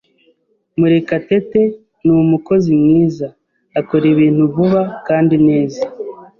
[0.79, 1.61] Murekatete
[2.03, 3.27] ni umukozi mwiza.
[3.79, 5.81] Akora ibintu vuba kandi neza.